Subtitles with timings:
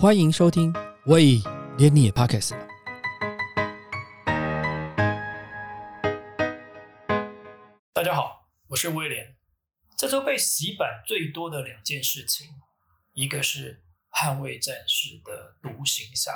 [0.00, 0.72] 欢迎收听，
[1.04, 1.42] 喂，
[1.76, 2.66] 连你也 Podcast 了。
[7.92, 9.36] 大家好，我是威廉。
[9.98, 12.46] 这周被洗版最多的两件事情，
[13.12, 13.82] 一个是
[14.18, 16.32] 《捍卫战士》的独行侠，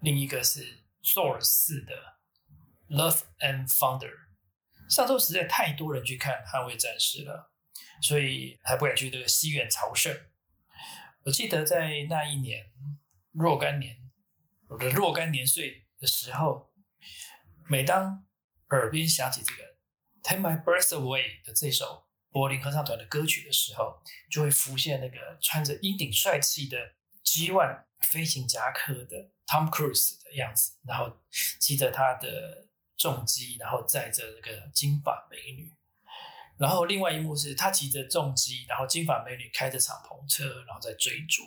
[0.00, 0.60] 另一个是
[1.04, 2.16] 《Soul 四》的
[2.96, 4.10] 《Love and Thunder》。
[4.92, 7.52] 上周实在太多人去看《捍卫战士》了，
[8.02, 10.12] 所以还不敢去这个西院朝圣。
[11.26, 12.70] 我记得在那一年
[13.32, 13.96] 若干年，
[14.68, 16.72] 我的若干年岁的时候，
[17.68, 18.24] 每当
[18.68, 19.62] 耳边响起这个
[20.22, 26.94] 《Take My Breath Away》的这首柏林合唱团的歌曲的时候，就会浮现那个穿着英顶帅气的
[27.24, 31.24] G One 飞行夹克的 Tom Cruise 的样子，然后
[31.58, 35.74] 骑着他的重机，然后载着那个金发美女。
[36.58, 41.42] 然后另外一幕是他骑着重机，然后金发美女开着敞篷车，然后在追逐。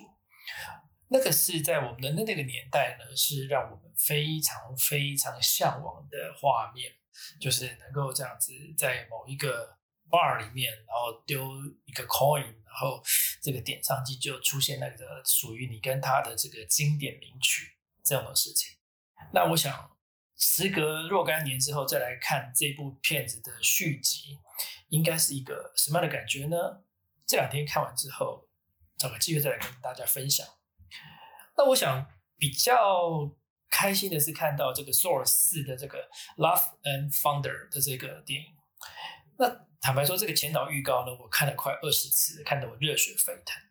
[1.08, 6.92] 那个是在我们的那那个年代呢，是让我们非常非常向往的画面，
[7.40, 9.76] 就是能够这样子在某一个
[10.08, 11.50] bar 里面，然后丢
[11.84, 13.02] 一个 coin，然后
[13.42, 17.72] 这个点上去就出现那个属于你跟他的这个经典名曲
[18.04, 18.76] 这样的事情。
[19.32, 19.90] 那我想。
[20.42, 24.38] 时隔若干年之后再来看这部片子的续集，
[24.90, 26.56] 应该是一个什么样的感觉呢？
[27.26, 28.48] 这两天看完之后，
[28.98, 30.46] 找个机会再来跟大家分享。
[31.56, 33.34] 那我想比较
[33.70, 35.98] 开心的是看到这个《Soul 四》的这个
[36.36, 38.48] 《Love and Founder》的这个电影。
[39.38, 39.48] 那
[39.80, 43.62] 坦白说，这个前导预告呢，我看了快二十次，看得我热血沸腾。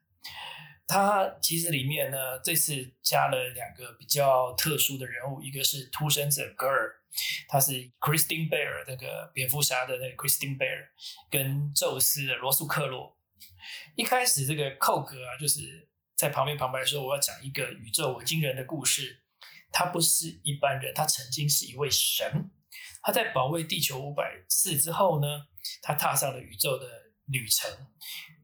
[0.87, 6.98] 它其实里面呢，这次加了两个比较特殊的人物，一个是屠神者格尔，
[7.47, 10.87] 他是 Christine Bear 那个蝙蝠侠的那个 Christine Bear，
[11.29, 13.17] 跟宙斯的罗素克洛。
[13.95, 19.23] 一开始这个寇格啊，就是在旁边旁白说我要讲一个宇宙惊人的故事。
[19.71, 22.49] 他不是一般人，他曾经是一位神。
[23.01, 25.47] 他在保卫地球五百次之后呢，
[25.81, 26.85] 他踏上了宇宙的
[27.25, 27.87] 旅程。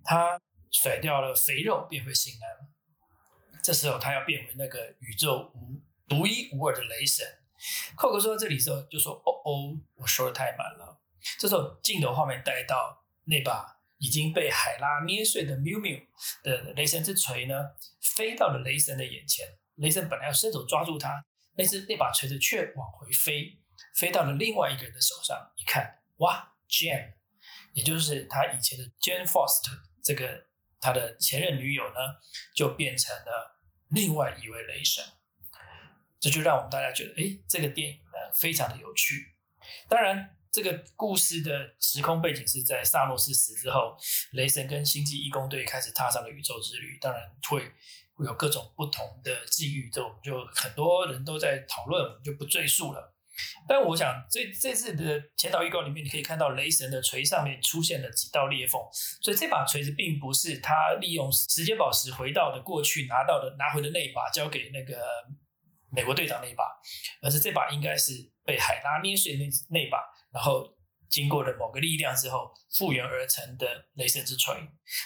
[0.04, 0.42] 他。
[0.72, 2.68] 甩掉了肥肉，变回性安。
[3.64, 7.26] 这时候他要变为那个宇宙无独一无二的雷神。
[7.96, 11.02] 寇哥说到这里时候，就说：“哦哦，我说的太满了。”
[11.40, 13.66] 这时候镜头画面带到那把
[13.98, 16.00] 已经被海拉捏碎的缪缪
[16.44, 17.56] 的雷神之锤呢，
[18.16, 19.46] 飞到了雷神的眼前。
[19.76, 23.60] 雷神本来要伸手抓住他，但是那把锤子却往回飞，
[23.96, 25.52] 飞到了另外一个人的手上。
[25.56, 27.14] 一看，哇，Jan，
[27.74, 30.46] 也就是他以前的 Jane Foster 这个。
[30.82, 32.00] 他的前任女友呢，
[32.54, 33.60] 就变成了
[33.90, 35.04] 另外一位雷神，
[36.26, 39.36] 这就让我们大家觉得，哎，这个电影呢非常的有趣。
[39.88, 43.96] 当然，这个故事的时空背景是在萨诺斯死之后，
[44.32, 47.60] 雷神跟星际义工队开始踏上了宇宙之旅，当然会
[48.16, 53.14] 会有各种不同的际遇，这我们就很多人都在讨论，我们就不赘述了。
[53.68, 58.82] 但我想，这这次的前导预告里面，你可以看到雷神的锤上面出现了几道裂缝，
[59.22, 64.98] 所以这把锤子并不是他利用时间宝石回到的过去拿到的拿回的那一把交给那个
[65.96, 66.64] 美国队长那一把，
[67.22, 68.12] 而是这把应该是
[68.44, 69.98] 被海拉捏碎那那把，
[70.34, 70.68] 然后
[71.10, 74.54] 经过了某个力量之后复原而成的雷神之锤。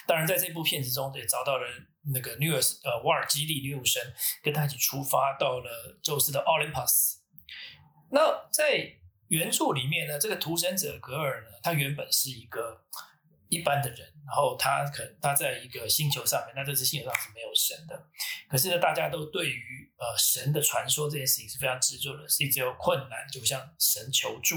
[0.08, 1.68] 当然，在这部片子中也找到了
[2.14, 4.02] 那个女尔呃瓦尔基利女武神，
[4.42, 7.20] 跟他一起出发到了宙斯的奥林帕斯。
[8.12, 12.84] 那在原著里面呢，这个屠神者格尔呢，他原本是一个
[13.50, 18.08] 一般的人，然后他可能他在一个星球上面，那这只星球上是没有神的。
[18.48, 24.56] 可是呢，大家都对于呃神的传说这件事情是非常执着的，是一直有困难就向神求助。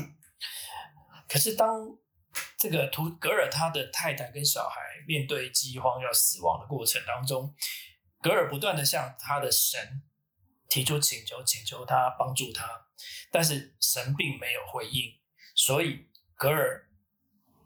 [1.27, 1.69] 可是当
[2.59, 7.55] 这个图格尔他的太太跟小孩面对饥荒要死亡的过程当中，
[8.21, 10.03] 格尔不断的向他的神
[10.69, 12.87] 提出请求，请求他帮助他。
[13.31, 15.19] 但是神并没有回应，
[15.55, 16.89] 所以格尔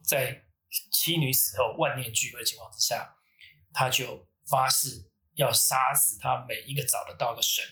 [0.02, 0.45] 在
[0.90, 3.16] 妻女死后万念俱灰的情况之下，
[3.72, 7.64] 他就发誓要杀死他每一个找得到的神。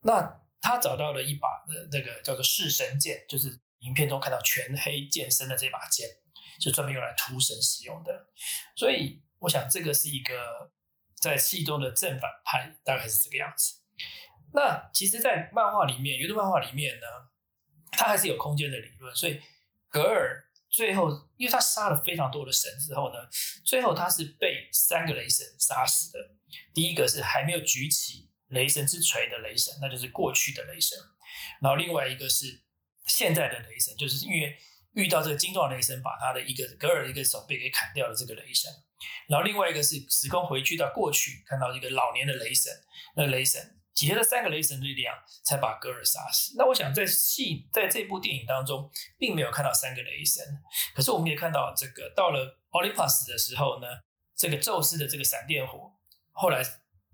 [0.00, 6.08] 那他找到了一把的那个叫做弑神剑，就是影片中看到全黑剑身的这把剑，
[6.60, 8.26] 是专门用来屠神使用的。
[8.76, 10.72] 所以我想这个是一个
[11.16, 13.74] 在戏中的正反派大概是这个样子。
[14.54, 17.06] 那其实，在漫画里面，原著漫画里面呢，
[17.92, 19.14] 他还是有空间的理论。
[19.14, 19.42] 所以
[19.90, 23.18] 格尔最后，因为他杀了非常多的神之后呢，
[23.64, 26.18] 最后他是被三个雷神杀死的。
[26.74, 30.98] 第一个是还没有举起雷神之锤的雷神，那就是过去的雷神。
[31.60, 32.62] 然后另外一个是
[33.06, 34.56] 现在的雷神，就是因为
[34.94, 38.70] 遇到这个精壮雷神把他的一个格尔的一个手臂给砍掉了这个雷神。
[39.28, 42.72] 然后另外一个是时空回去到过去，看到一个老年的雷神，
[43.16, 43.77] 那雷神。
[43.98, 45.12] 集结了三个雷神力量，
[45.42, 46.54] 才把格尔杀死。
[46.56, 50.44] 那我想在戏在这部电影当中，并没有看到三个雷神，
[50.94, 53.88] 可是我们也看到这个到了奥利帕斯的时候呢，
[54.36, 55.92] 这个宙斯的这个闪电火，
[56.30, 56.62] 后来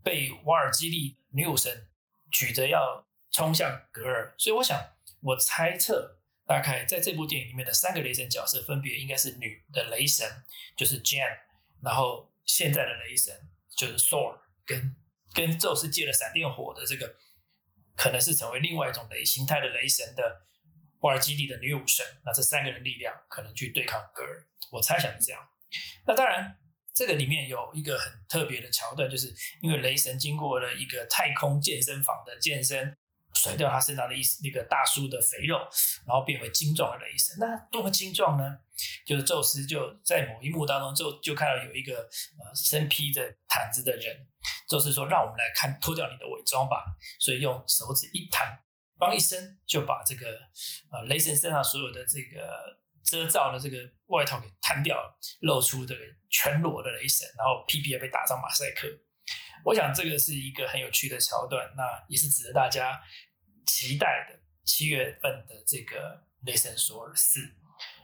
[0.03, 1.89] 被瓦尔基利女武神
[2.31, 4.35] 举着要冲向格尔。
[4.37, 4.79] 所以我想，
[5.23, 10.45] 我猜测大概在这部电影里面的三个雷神角色，分别应该是女的雷神
[10.77, 11.39] 就是 Jan，
[11.83, 14.95] 然后现在的雷神就是 Thor 跟。
[15.35, 17.17] 跟宙斯借了闪电火的这个，
[17.97, 20.43] 可能是成为另外一种雷形态的雷神的
[21.01, 25.41] 瓦尔基里的女武神，那这三个人力量可能去对抗格尔，我猜想是这样。
[26.07, 26.57] 那当然，
[26.95, 32.97] 这个里面有一个很特别的桥段，就是因为雷神经过了一个太空健身房的健身。
[33.37, 35.59] 甩掉他身上的一那个大叔的肥肉，
[36.07, 37.37] 然后变为精壮的雷神。
[37.41, 38.61] 那多么精壮呢？
[39.05, 44.25] 就是宙斯就在某一幕当中，就就看到有一个呃身披着毯子的人。
[44.75, 46.85] 就是说：“让我们来看脱掉你的伪装吧。”
[47.21, 48.59] 所以用手指一弹，
[48.99, 50.26] 帮一声就把这个
[50.91, 58.88] 呃雷神身上所有的这个遮罩的这个外套给弹掉了，露出这个全裸的雷神，然后屁屁也被打上马赛克。
[59.65, 63.00] 我想这个是一个很有趣的桥段，那也是值得大家
[63.67, 66.17] 期待的七月份的这个
[66.47, 67.38] 《雷神索尔四》。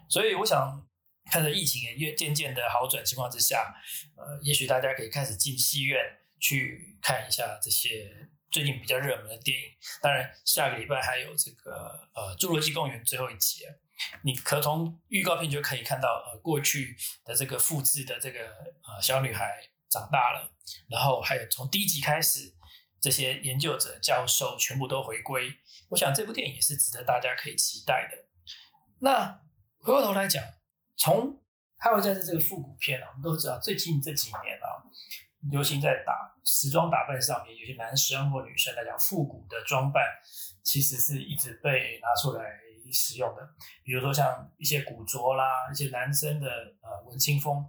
[0.08, 0.86] 所以我想，
[1.30, 3.74] 看着疫情也越渐渐的好转情况之下，
[4.16, 6.00] 呃，也许大家可以开始进戏院
[6.40, 9.68] 去看一下这些最近比较热门的电影。
[10.02, 13.64] 当然，下个礼拜还有这个呃《侏罗纪公园》最后一集，
[14.24, 18.40] 你可从预告片就可以看到，呃，过去的这个复制的这个
[18.82, 19.70] 呃小女孩。
[19.92, 20.54] 长大了，
[20.88, 22.54] 然后还有从第一集开始，
[23.00, 25.52] 这些研究者、教授全部都回归。
[25.88, 28.16] 我想这部电影也是值得大家可以期待的。
[29.00, 29.40] 那
[29.80, 30.44] 回过头来讲，
[30.96, 31.36] 从
[31.84, 34.78] 《捍卫战士》这个复古片啊，我们都知道，最近这几年啊，
[35.50, 40.04] 流行在打时装打扮上面，有些男生或女生来讲，复古的装扮
[40.62, 42.44] 其实是一直被拿出来
[42.92, 43.48] 使用的。
[43.82, 46.48] 比如说像一些古着啦，一些男生的
[46.82, 47.68] 呃文青风。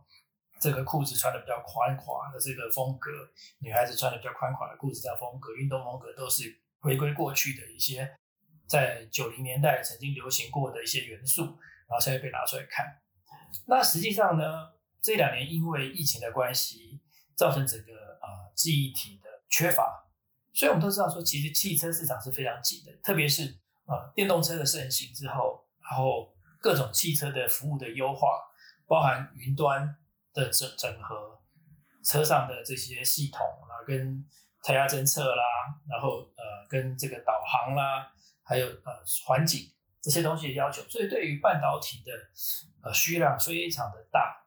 [0.59, 3.09] 这个裤子穿的比较宽垮的这个风格，
[3.57, 8.15] 女孩子穿的比较宽垮的裤子这样风格，运动风格都是回归过去的一些
[8.67, 11.45] 在九零年代曾经流行过的一些元素，
[11.87, 12.85] 然后现在被拿出来看。
[13.65, 14.71] 那实际上呢，
[15.01, 17.01] 这两年因为疫情的关系，
[17.41, 17.91] 造成整个
[18.21, 20.05] 啊记忆体的缺乏，
[20.53, 28.37] 所以我们都知道说，其实汽车市场是非常紧的，特别是啊电动车的盛行之后，然后各种汽车的服务的优化，
[28.85, 29.97] 包含云端。
[30.33, 31.37] 的整整合
[32.05, 34.25] 车上的这些系统啊，跟
[34.63, 35.43] 胎压侦测啦，
[35.89, 38.09] 然后呃跟这个导航啦，
[38.41, 39.69] 还有呃环境
[40.01, 42.13] 这些东西的要求，所以对于半导体的
[42.81, 44.40] 呃需量非常的大，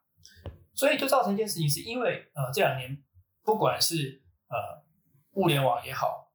[0.74, 3.02] 所以就造成一件事情，是因为呃这两年
[3.42, 4.84] 不管是呃
[5.32, 6.32] 物联网也好，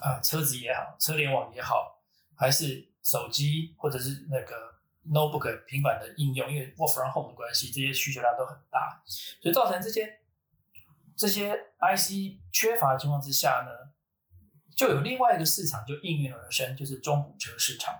[0.00, 2.02] 啊车子也好，车联网也好，
[2.36, 4.76] 还是手机或者是那个。
[5.08, 9.00] notebook 平板的应用，因为 work from home 的关系，这些需求量都很大，
[9.40, 10.18] 所以造成这些
[11.16, 13.92] 这些 IC 缺乏的情况之下呢，
[14.74, 17.94] 就有另外一个市场就应运而生，就是中古车市场。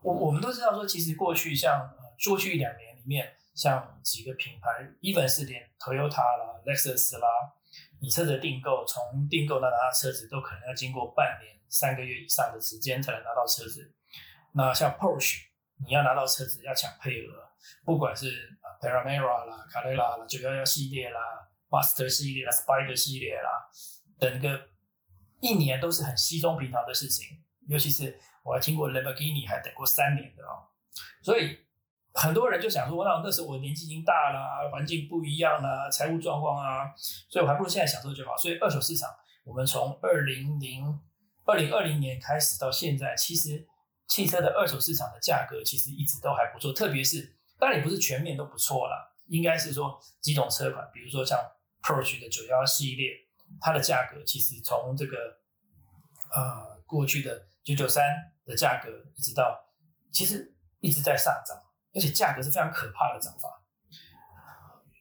[0.00, 7.26] 我我们都知道说，其实过去像呃过去一两年里面，像几个品牌，even 是连 Toyota 啦、Lexus 啦，
[8.00, 13.92] 你车子订购从订购到拿到车子，都可能要经过半年、三个月以上的时间才能拿到车子。
[14.52, 15.46] 那像 Porsche。
[15.78, 17.52] 你要拿到车子要抢配额，
[17.84, 18.32] 不管是
[18.80, 21.20] Panamera 啦、卡雷拉啦、九幺幺系列啦、
[21.68, 23.68] Buster 系列啦、Spider 系列啦，
[24.18, 24.70] 等个
[25.40, 27.44] 一年都是很稀松平常的事情。
[27.68, 30.64] 尤其是我还听过 Lamborghini 还等过三年的哦，
[31.22, 31.65] 所以
[32.16, 36.92] 很多人就想说，那那时候我年纪已经大了，环境不一样了，财务状况啊，
[37.28, 38.36] 所以我还不如现在享受就好。
[38.36, 39.08] 所以二手市场，
[39.44, 41.00] 我们从二零零
[41.44, 43.66] 二零二零年开始到现在，其实。
[44.08, 51.36] 汽车的二手市场的价格其实一直都还不错，特别是当然也不是全面都不错了，应该是说几种车款，比如说像
[51.82, 53.10] Porsche 的九幺系列，
[53.60, 55.16] 它的价格其实从这个
[56.30, 58.04] 呃过去的九九三
[58.44, 59.58] 的价格，一直到
[60.12, 61.60] 其实一直在上涨，
[61.96, 63.48] 而且价格是非常可怕的涨法。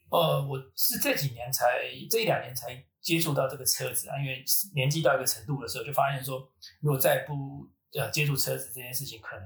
[0.09, 6.39] 呃，我是这几年才这一两年才接触到这个车子啊，因为年纪到一个程度的时候，就发现说
[6.79, 9.45] 如果再不呃，接触车子这件事情，可能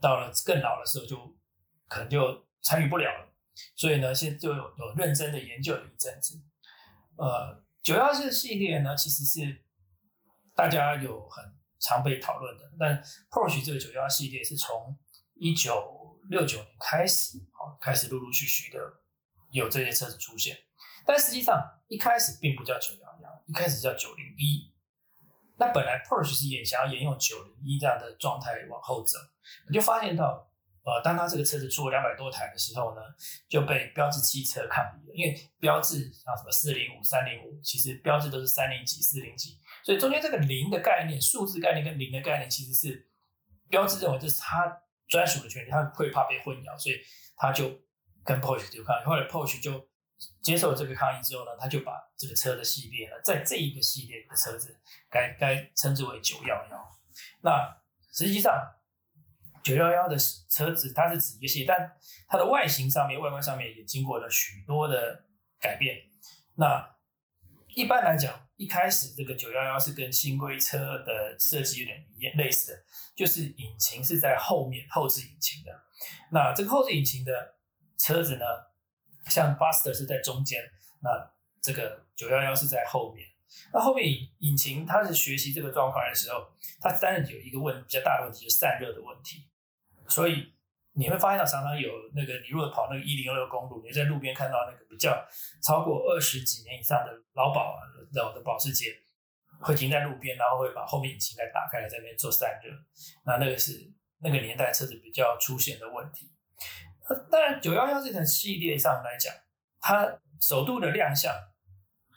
[0.00, 1.16] 到了更老的时候，就
[1.86, 3.34] 可能就参与不了了。
[3.76, 6.40] 所以呢，现在就有有认真的研究了一阵子。
[7.16, 9.64] 呃，九幺四系列呢，其实是
[10.54, 11.44] 大家有很
[11.80, 12.64] 常被讨论的。
[12.78, 14.96] 但 Porsche 这个九幺系列是从
[15.34, 15.97] 一九
[16.28, 18.78] 六九年开始，好开始陆陆续续的
[19.50, 20.56] 有这些车子出现。
[21.04, 24.72] 但实际上一开始并不叫九幺幺，一开始叫九零一。
[25.56, 29.18] 那本来 Porsche 是也想要沿用九零一这样的状态往后走，
[29.68, 30.46] 你就发现到。
[30.84, 33.02] 呃，当他这个车子出了两百多台的时候呢，
[33.46, 35.14] 就被标志汽车抗议了。
[35.14, 43.06] 因为标志像什么四零五、三零五，其实标志都是三零几、四零几，所以中间这个零的概念、数字概念跟零的概念，其实是
[43.68, 44.64] 标志认为这是他
[45.08, 46.96] 专属的权利，他会怕被混淆，所以
[47.36, 47.68] 他就
[48.24, 49.02] 跟 Porsche 就抗。
[49.04, 49.88] 后来 Porsche 就
[50.42, 54.78] 接受了这个抗议之后呢，他就把这个车的系列呢，在这一个系列的车子
[55.10, 56.98] 该该称之为九幺幺。
[57.42, 57.76] 那
[58.12, 58.74] 实际上。
[59.60, 60.16] 九幺幺的
[60.48, 61.92] 车子，它是指一个系列，但
[62.26, 65.24] 它的外形上面、外观上面也经过了许多的
[65.60, 65.98] 改变。
[66.54, 66.96] 那
[67.74, 72.84] 一般来讲，一开始这个九幺幺是跟新规车的设计有点一样类似的，
[73.14, 75.70] 就是引擎是在后面后置引擎的。
[76.32, 77.54] 那这个后置引擎的
[77.96, 78.44] 车子呢，
[79.26, 80.60] 像 Buster 是在中间，
[81.00, 81.30] 那
[81.62, 83.28] 这个九幺幺是在后面。
[83.72, 84.04] 那后面
[84.40, 89.48] 引擎它是学习这个状况的时候，它当然有一个问比较大的问题，就是散热的问题。
[90.08, 90.52] 所以
[90.98, 95.24] 你会发现到常常有那个，你如果跑那个一零六公路，你在路边看到那个比较
[95.62, 97.78] 超过二十几年以上的老保，
[98.14, 98.92] 老的保时捷，
[99.60, 102.72] 会停在路边，然后会把后面引擎盖打开来在那边做散热。
[103.24, 106.32] 那那个是那个年代车子比较出现的问题。
[107.30, 109.32] 当然九幺幺这台系列上来讲，
[109.80, 111.32] 它首度的亮相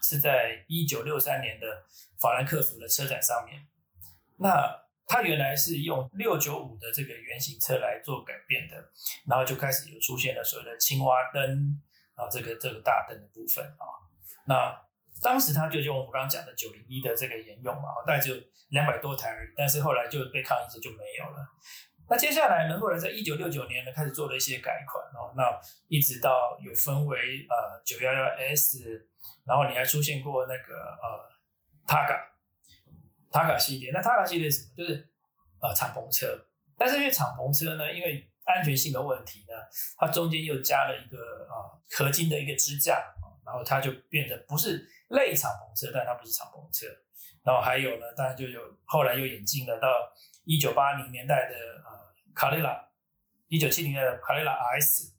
[0.01, 1.67] 是在一九六三年的
[2.19, 3.67] 法兰克福的车展上面。
[4.38, 4.75] 那
[5.12, 8.77] 它原来是用六九五的这个原型车来做改变的，
[9.27, 11.77] 然后就开始有出现了所谓的青蛙灯
[12.15, 13.84] 啊，这个这个大灯的部分啊。
[14.46, 14.74] 那
[15.22, 18.34] 当时它就用我刚刚讲的九零一的这个沿用嘛，大概就
[18.70, 19.50] 两百多台而已。
[19.53, 21.46] 但是后来就被抗议，之后就没有了。
[22.10, 25.34] 那接下来呢，后来在一九六九年呢，开始做了一些改款哦。
[25.36, 29.10] 那一直到有分为呃九幺幺 S，
[29.46, 31.20] 然后你还出现过那个呃
[31.86, 32.32] Targa。
[33.31, 34.73] 塔卡系列，那塔卡系列是什么？
[34.77, 35.09] 就是
[35.61, 36.27] 呃敞篷车，
[36.77, 39.53] 但是因为敞篷车呢，因为安全性的问题呢，
[39.97, 43.01] 它中间又加了一个啊合金的一个支架，
[43.45, 46.85] 然后它就变成不是类敞篷车，但它不是敞篷车。
[47.43, 49.88] 然后还有呢，当然就有后来又引进了到
[50.43, 51.89] 一九八零年代的呃
[52.35, 52.79] 卡雷拉，
[53.47, 55.13] 一九七零年的卡雷拉 RS，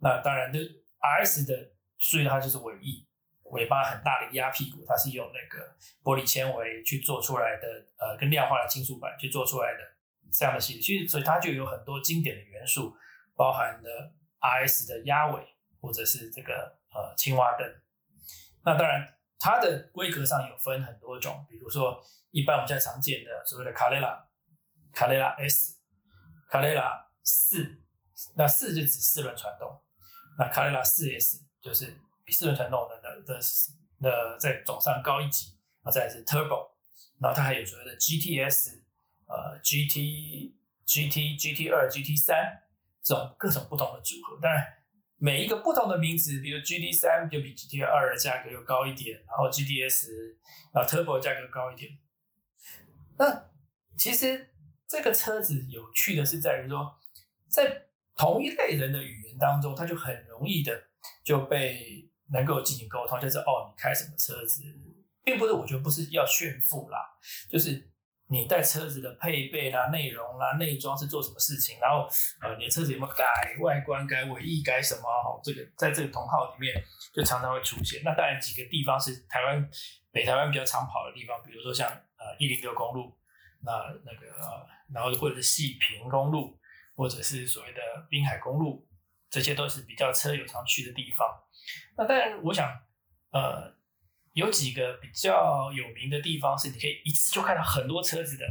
[0.00, 0.60] 那当然就
[1.00, 3.08] S 的，所以它就是尾翼。
[3.50, 9.80] 尾巴很大的鸭屁股，它是用那个玻璃纤维去做出来的，呃，跟量化的金属板去做出来的
[10.32, 12.96] 这样的系列，其实所以它就有很多经典的元素，
[13.36, 15.42] 包含了 RS 的鸭尾
[15.80, 17.66] 或者是这个呃青蛙灯。
[18.64, 24.26] 那当然它的规格上有分很多种，比如说一般我们现在常见的所谓的卡雷拉、
[24.92, 25.76] 卡雷拉 S、
[26.50, 27.78] 卡雷拉四，
[28.36, 29.82] 那四就指四轮传动，
[30.38, 31.94] 那卡雷拉四 S 就是。
[32.24, 33.40] 比四轮传动的的的
[34.00, 35.52] 的再走上高一级，
[35.82, 36.70] 然后再是 Turbo，
[37.20, 38.80] 然后它还有所谓的 GTS，
[39.26, 40.54] 呃 GT
[40.86, 42.62] GT GT 二 GT 三
[43.02, 44.38] 这种各种不同的组合。
[44.40, 44.64] 当然
[45.16, 50.36] 每一个不同的名字，比如 GT 三就比 GT 二的价格又高一点，然后 GTS
[50.72, 51.98] 啊 Turbo 价格高一点。
[53.18, 53.50] 那
[53.98, 54.50] 其实
[54.88, 56.98] 这个车子有趣的是在于说，
[57.48, 60.84] 在同一类人的语言当中，它就很容易的
[61.22, 62.08] 就被。
[62.34, 64.62] 能够进行沟通，就是哦，你开什么车子，
[65.22, 66.98] 并不是我觉得不是要炫富啦，
[67.48, 67.88] 就是
[68.26, 72.08] 你带车子的配备啦、内容啦、内装是做什么事情，然后
[72.40, 73.24] 呃，你的车子有没有改
[73.60, 75.40] 外观、改尾翼、改什么？
[75.44, 76.74] 这个在这个同号里面
[77.14, 78.02] 就常常会出现。
[78.02, 79.70] 那当然几个地方是台湾
[80.10, 83.16] 北台湾比较常跑的地方，比如说像呃一零六公路，
[83.62, 83.70] 那
[84.04, 84.26] 那个
[84.92, 86.58] 然后或者是细平公路，
[86.96, 88.88] 或者是所谓的滨海公路，
[89.30, 91.28] 这些都是比较车友常去的地方。
[91.96, 92.68] 那当然，我想，
[93.30, 93.72] 呃，
[94.32, 98.44] 有几个比较有名的地方是你可以一次就看到很多车子的。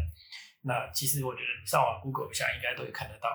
[0.62, 3.30] 那其实我觉得你上网 Google 一下，应该都会看得到。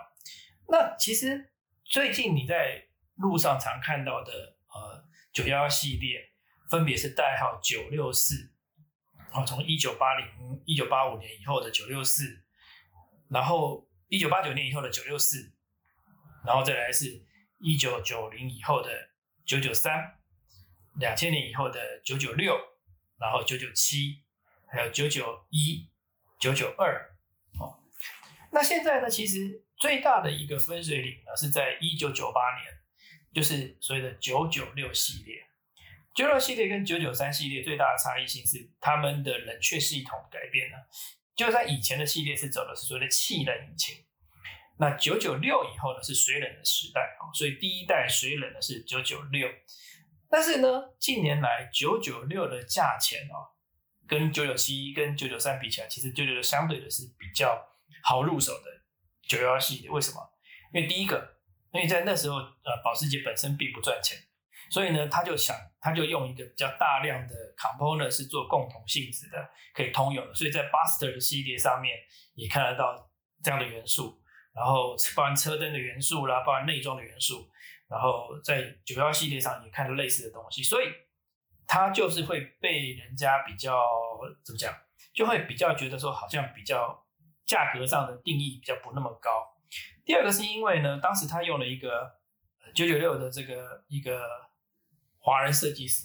[0.69, 1.53] 那其实
[1.85, 4.33] 最近你在路上常看到的，
[4.69, 6.33] 呃，九幺幺系列，
[6.71, 8.55] 分别是代号九六四，
[9.33, 10.27] 哦，从一九八零、
[10.65, 12.45] 一九八五年以后的九六四，
[13.29, 15.53] 然后一九八九年以后的九六四，
[16.47, 17.23] 然后再来是
[17.59, 19.08] 一九九零以后的。
[19.49, 20.19] 九九三，
[21.01, 22.55] 两千年以后的九九六，
[23.19, 24.23] 然后九九七，
[24.71, 25.89] 还有九九一、
[26.39, 27.17] 九九二，
[27.59, 27.81] 哦，
[28.53, 32.79] 那现在呢，其实最大的一个分水岭呢，是在一九九八年，
[33.33, 35.43] 就是所谓的九九六系列。
[36.15, 40.77] 九六系列跟九九三系列最大的差异性是，他们的冷却系统改变了。
[41.35, 44.05] 就在以前的系列是走的是所谓的气冷引擎，
[44.79, 49.49] 那九九六以后呢是水冷的时代啊，所以第一代水冷的是九九六。
[50.31, 50.69] 但是呢，
[50.99, 53.49] 近年来九九六的价钱哦，
[54.07, 57.67] 跟九九七跟九九三比起来，其实九九六相对的是比较
[58.03, 58.65] 好入手的
[59.23, 59.91] 九幺幺系列。
[59.91, 60.21] 为什么？
[60.73, 61.39] 因为第一个，
[61.73, 64.19] 因为在那时候呃，保时捷本身并不赚钱，
[64.71, 70.35] 所以呢，他就想，他就用一个比较大量的 component 是做共同性质的，可以通用的。
[70.35, 71.97] 所以在 Buster 的系列上面
[72.35, 73.11] 也看得到
[73.43, 74.18] 这样的元素，
[74.59, 77.49] 然后包含车灯的元素啦，包含内装的元素。
[77.89, 80.87] 然后在九幺系列上也看到类似的东西，所以
[81.67, 83.83] 它就是会被人家比较
[84.45, 84.75] 怎么讲，
[85.15, 87.07] 就会比较觉得说好像比较
[87.47, 89.57] 价格上的定义比较不那么高。
[90.05, 92.19] 第二个是因为呢，当时他用了一个
[92.75, 94.21] 九九六的这个一个
[95.19, 96.05] 华人设计师，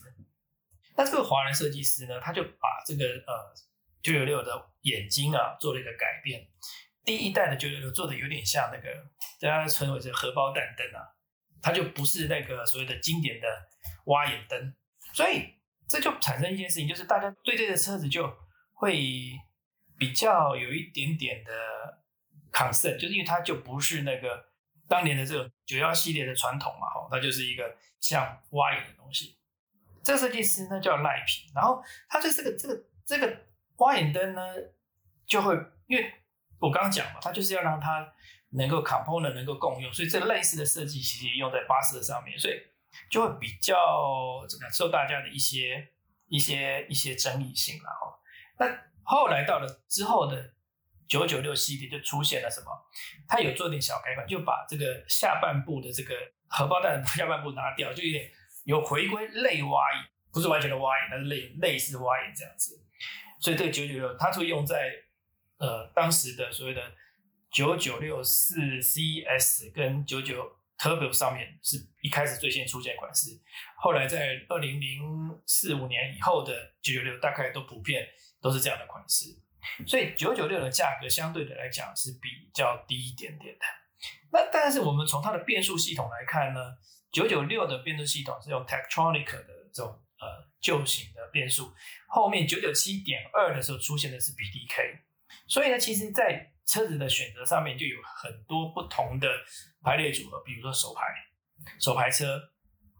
[0.95, 3.53] 那这个华人设计师呢，他就把这个呃
[4.01, 6.47] 九九六的眼睛啊做了一个改变。
[7.03, 8.89] 第一代的九九六做的有点像那个
[9.39, 11.09] 大家称为是荷包蛋灯啊。
[11.61, 13.47] 它就不是那个所谓的经典的
[14.07, 14.75] 挖眼灯，
[15.13, 15.53] 所以
[15.87, 18.29] 这就产生一件事情，就是大家对这个车子就
[18.73, 18.99] 会
[19.97, 21.51] 比较有一点点的
[22.51, 24.45] concern，就是因为它就不是那个
[24.89, 29.37] 当年的这个九幺系列的传统嘛，哈，它就是一个像挖眼的东西。
[30.03, 33.37] 这个设计师呢叫赖皮，然后他对这个这个这个
[33.77, 34.41] 挖眼灯呢，
[35.25, 35.55] 就会
[35.87, 36.13] 因为
[36.63, 38.07] 我刚刚讲嘛，它就是要让它。
[38.55, 42.53] 能够 component 能够共用，所以这类似的设计其实也用在巴士的上面，所以
[43.09, 45.89] 就会比较怎么样受大家的一些
[46.27, 48.13] 一些一些争议性了哦。
[48.59, 48.67] 那
[49.01, 50.53] 后来到了之后的
[51.07, 52.67] 九九六系列就出现了什么？
[53.27, 56.13] 它有做点小改款，就把这个下半部的这个
[56.47, 58.29] 荷包蛋的下半部拿掉，就有点
[58.65, 62.79] 有回归类蛙眼，不是完全的蛙眼，但是类类似挖眼这样子。
[63.39, 64.91] 所以这个九九六它会用在
[65.63, 66.81] 呃当时的所谓的。
[67.55, 73.39] 九九六四 CS 跟九九 Turbo 上面是一开始最先出现款式，
[73.77, 74.99] 后来在二零零
[75.45, 78.07] 四五年以后的九九六大概都普遍
[78.41, 79.37] 都是这样的款式，
[79.85, 83.65] 所以九九六的价格相对的来讲是比较低一点点的。
[84.31, 86.59] 那但是我们从它的变速系统来看呢，
[87.11, 91.71] 九九六的变速系统是用 Tektronic 的这种呃旧型的变速，
[92.07, 95.01] 后面九九七点二的时候出现的是 BDK，
[95.53, 99.29] 所以呢，其实在车子的选择上面就有很多不同的
[99.83, 101.05] 排列组合，比如说手排，
[101.79, 102.41] 手排车，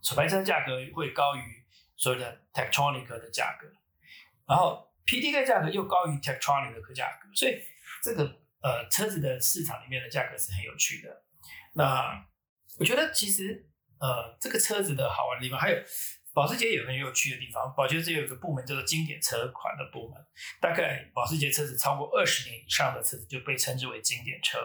[0.03, 1.41] 手排车价格会高于
[1.95, 3.65] 所谓的 Tektronic 的价格，
[4.45, 7.59] 然后 PDK 价格又高于 Tektronic 的价格，所以
[8.03, 8.23] 这个
[8.61, 11.23] 呃车子的市场里面的价格是很有趣的。
[11.73, 12.23] 那
[12.77, 13.67] 我觉得其实
[13.99, 15.77] 呃这个车子的好玩的地方还有。
[16.34, 20.19] 保时捷有很有趣的地方，保时捷有一个部门叫做经典车款的部门，
[20.60, 24.58] 大概保时捷车子超过二十年以上的车子就被称之为经典车。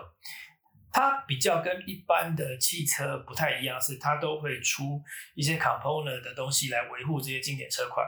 [0.90, 5.02] 它比较跟一般的汽车不太一样，是它都会出
[5.34, 8.06] 一些 component 的东西来维护这些经典车款。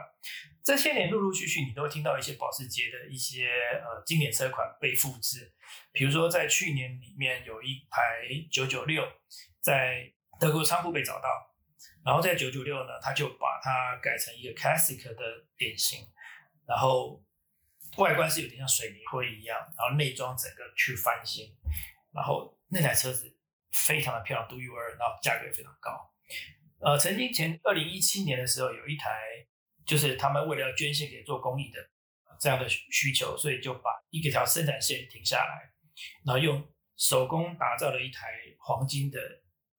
[0.63, 3.47] 这些年陆陆续续你都会听到一些保时捷的一些
[3.83, 5.53] 呃经典车款被复制，
[5.91, 9.07] 比如说在去年里面有一台九九六
[9.59, 11.50] 在德国仓库被找到。
[12.03, 16.07] 然后在九九六呢，他就把它改成一个 classic 的典型，
[16.67, 17.23] 然后
[17.97, 21.55] 外观是有点像水泥灰一样，然后内装整个去翻新，
[22.11, 23.37] 然后那台车子
[23.71, 26.11] 非常的漂亮，独一无二，然后价格也非常高。
[26.79, 29.45] 呃，曾经前二零一七年的时候，有一台
[29.85, 31.79] 就是他们为了要捐献给做公益的
[32.39, 35.71] 这样的需求，所以就把一条生产线停下来，
[36.25, 39.19] 然后用手工打造了一台黄金的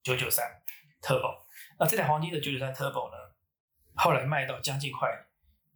[0.01, 0.45] 九九三
[1.01, 1.43] Turbo。
[1.79, 3.17] 那这台黄金的九九三 Turbo 呢，
[3.95, 5.09] 后来卖到将近快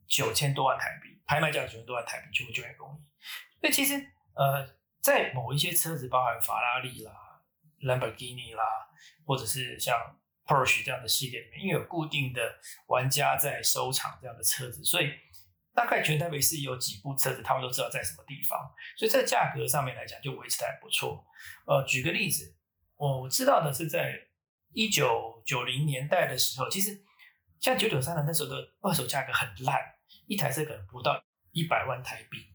[0.07, 2.99] 九千多万台币，拍卖价九千多万台币，全部九百公里。
[3.62, 3.95] 那其实
[4.36, 7.12] 呃，在某一些车子，包含法拉利啦、
[7.81, 8.63] Lamborghini 啦，
[9.25, 15.12] 或者是像 Porsche 这样的系列里面，因为有固定的玩家在收藏这样的车子，所以
[15.73, 21.25] 大概全台北市有几部车子，他们都知道在什么地方，所以在价格上面来讲就维持的还不错。
[21.65, 22.55] 呃，举个例子，
[22.95, 24.26] 我知道的是在。
[24.77, 27.01] 一九九零年代的时候，其实
[27.59, 29.81] 像九九三的那时候的二手价格很烂，
[30.27, 31.19] 一台车可能不到
[31.51, 32.45] 一百万台币。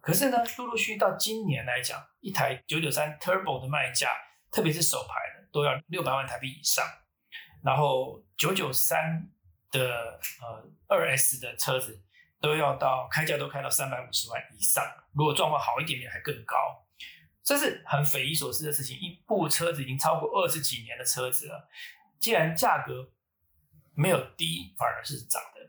[0.00, 4.08] 可是呢，陆陆续到今年来讲，一台九九三 Turbo 的卖价，
[4.50, 6.82] 特别是手牌的，都要六百万台币以上。
[7.62, 9.28] 然后九九三
[9.70, 12.02] 的呃二 S 的车子，
[12.40, 14.82] 都要到开价都开到三百五十万以上。
[15.12, 16.56] 如果状况好一点点，还更高。
[17.44, 18.96] 这是很匪夷所思的事情。
[18.98, 21.68] 一部车子已经超过二十几年的车子了，
[22.18, 23.10] 既然价格
[23.94, 25.60] 没有低，反而是涨的。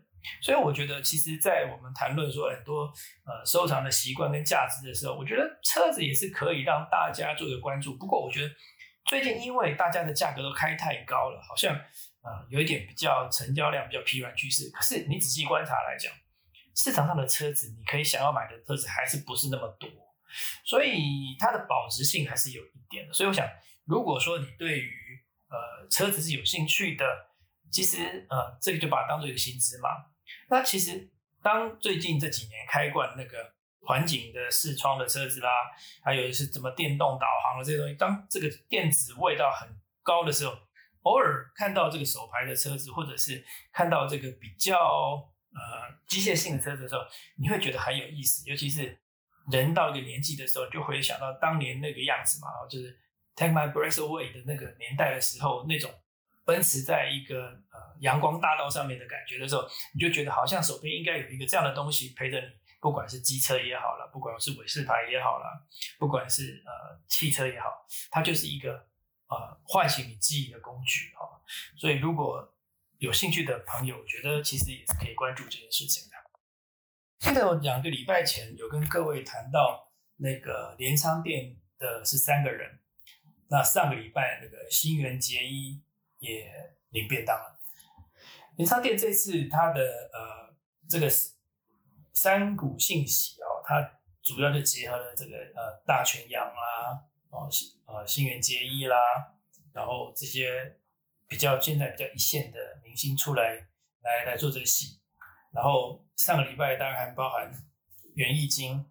[0.41, 2.85] 所以我觉得，其实，在我们谈论说很多
[3.25, 7.97] 呃收藏的习惯跟价值的时候，我觉得车子也是可以让大家做个关注。
[7.97, 8.55] 不过，我觉得
[9.05, 14.69] 最近因为大家的价格都开太高了，好像呃有一点比较成交量比较疲软趋势。
[14.69, 16.09] 可是你仔细观察来讲，
[16.73, 19.89] 市场上的车子，你可以想要买的车子还是不是那么多，
[20.63, 23.13] 所以它的保值性还是有一点的。
[23.13, 23.47] 所以我想，
[23.85, 24.91] 如果说你对于
[25.49, 27.05] 呃车子是有兴趣的，
[27.71, 29.89] 其实呃这个就把它当做一个薪资嘛。
[30.49, 35.49] 那其实，当最近这几年开惯那个环景的视窗的车子啦，
[36.03, 39.67] 还有是怎么电动导航的这些东西，当这个电子味道很
[40.01, 40.57] 高的时候，
[41.01, 47.01] 偶尔看到这个手排的车子，或者是看到这个比较呃机械性的车子的时候，
[47.37, 48.49] 你会觉得很有意思。
[48.49, 48.97] 尤其是
[49.51, 52.99] 人到一个年纪的时候，就会想到当年那个样子嘛，就是
[53.35, 55.91] Take My Breath Away 的那个年代的时候那种。
[56.45, 62.47] 奔驰在一个呃阳光大道上面的感觉的时候，你就觉得好像手边应该有一个这样的东西陪着你，
[62.81, 65.65] 不管是机车也好了，不管是尾式牌也好了，
[65.97, 68.73] 不管是呃汽车也好，它就是一个
[69.27, 71.25] 呃唤醒你记忆的工具哈。
[71.77, 72.53] 所以如果
[72.97, 76.22] 有兴趣的朋友，我觉得其实也是可以关注这件事情的。
[77.23, 82.79] 记得我两个礼拜前有跟各位谈到那个镰仓店的是三个人，
[83.47, 85.81] 那上个礼拜那个新垣结衣。
[86.23, 86.49] 也
[86.91, 87.59] 领便当了。
[88.55, 90.55] 镰仓店这次它的呃
[90.87, 91.09] 这个
[92.13, 97.49] 三股信息哦，它主要就结合了这个呃大泉洋啦，哦
[97.87, 98.95] 呃新垣结衣啦，
[99.73, 100.77] 然后这些
[101.27, 103.67] 比较现在比较一线的明星出来
[104.01, 105.01] 来来做这个戏。
[105.53, 107.51] 然后上个礼拜当然还包含
[108.15, 108.83] 袁艺金，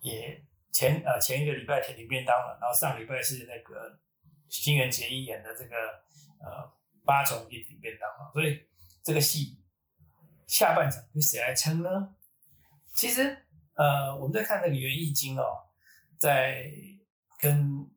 [0.00, 4.00] 也前呃前一个礼拜领便当了，然后上个礼拜是那个
[4.48, 5.76] 新垣结衣演的这个。
[6.44, 6.48] 呃，
[7.04, 8.60] 八重一体便当啊，所以
[9.04, 9.62] 这个戏
[10.48, 12.16] 下半场由谁来撑呢？
[12.94, 15.70] 其实，呃，我们在看那个袁义经哦，
[16.18, 16.68] 在
[17.38, 17.88] 跟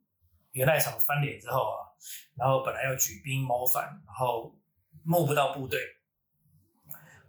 [0.52, 1.90] 袁赖草翻脸之后啊，
[2.36, 4.56] 然后本来要举兵谋反，然后
[5.02, 5.80] 募不到部队，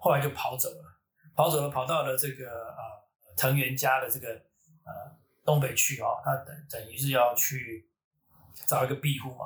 [0.08, 1.00] 后来就跑走了，
[1.36, 4.30] 跑走了，跑到了这个呃藤原家的这个
[4.86, 7.90] 呃东北去哦，他等等于是要去
[8.66, 9.46] 找一个庇护嘛，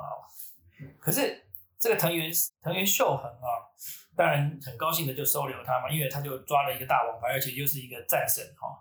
[1.00, 1.42] 可是。
[1.82, 2.30] 这个藤原
[2.62, 3.66] 藤原秀恒啊，
[4.14, 8.80] 当然很高兴的就收留他嘛，因为他就抓了一个大王牌，而且又是一个战神哈。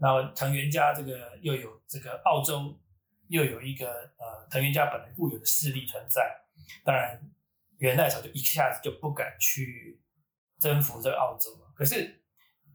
[0.00, 2.76] 然后藤原家这个又有这个澳洲
[3.28, 6.36] 又有一个呃藤原家本来固有的势力存在，
[6.82, 7.16] 当然
[7.78, 10.01] 元代朝就一下子就不敢去
[10.62, 11.50] 征服这澳洲。
[11.74, 12.22] 可是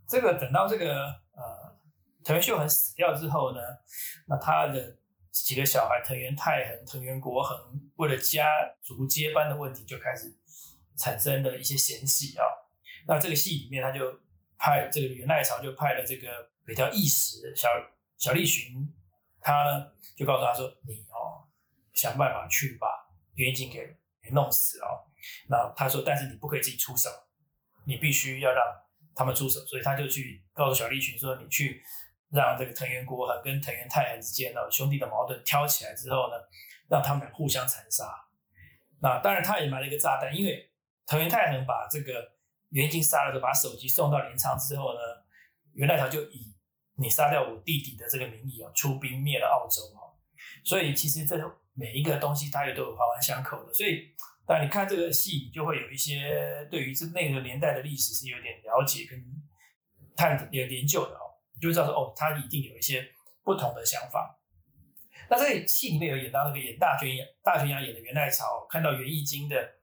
[0.08, 1.80] 这个等到这个呃
[2.24, 3.62] 藤原秀恒死掉之后呢，
[4.28, 4.98] 那他的。
[5.30, 7.56] 几个小孩，藤原太恒、藤原国恒，
[7.98, 8.48] 为了家
[8.82, 10.36] 族接班的问题，就开始
[10.98, 12.44] 产生了一些嫌隙啊。
[13.08, 14.20] 那这个戏里面，他就
[14.58, 16.28] 派这个源赖朝就派了这个
[16.66, 17.68] 北条义时小
[18.18, 18.92] 小栗旬，
[19.40, 21.46] 他就告诉他说：“你哦，
[21.94, 22.88] 想办法去把
[23.36, 25.06] 元景给给弄死哦。”
[25.48, 27.12] 那他说：“但是你不可以自己出手，
[27.88, 28.64] 你必须要让
[29.16, 31.82] 他们出手。”所以他就去告诉小栗旬说：“你去。”
[32.30, 36.36] 让这个藤原国恒跟藤原太恒之间的兄弟的矛盾挑起来之后呢，
[36.90, 38.04] 让他们俩互相残杀。
[39.00, 40.70] 那当然，他也埋了一个炸弹，因为
[41.06, 42.34] 藤原太恒把这个
[42.72, 45.00] 元敬杀了，就把手机送到镰仓之后呢，
[45.72, 46.54] 元赖朝就以
[46.98, 50.12] 你杀掉我弟弟的这个名义啊，出兵灭了澳洲啊。
[50.66, 51.38] 所以其实这
[51.76, 53.74] 每一个东西，它也都有环环相扣的。
[53.74, 54.14] 所以，
[54.48, 59.22] 当然你看这个戏，你就会有一些对于这那个年代的历史是有点了解跟
[60.16, 61.36] 探有研究的哦。
[61.60, 63.06] 就知道说哦，他一定有一些
[63.44, 64.40] 不同的想法。
[65.30, 69.74] 那在戏里面有演到那个演大泉演大泉洋演的元赖朝，看到袁义经的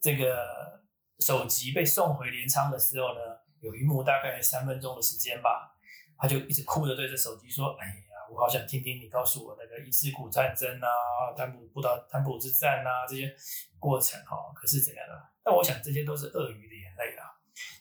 [0.00, 0.80] 这个
[1.18, 3.20] 首级被送回镰仓的时候呢，
[3.60, 5.74] 有一幕大概三分钟的时间吧，
[6.18, 10.88] 他就一直哭着对着手机说：“哎呀，我好想听听你告诉我那个伊势古战争啊、
[11.36, 13.32] 丹布布达丹布之战啊这些
[13.78, 15.14] 过程哈，可是怎样的？
[15.42, 17.32] 但我想这些都是鳄鱼的眼泪啦。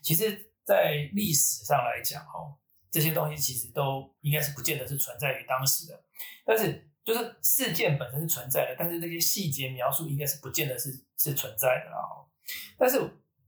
[0.04, 2.56] 其实，在历史上来讲哈。”
[2.94, 6.00] 这些东西其实都应该是不见得是存在于当时的，
[6.46, 12.22] 但是就是事件本身是存在的，但是这些细节描述应该是不见得是是存在的啊。
[12.78, 13.00] 但是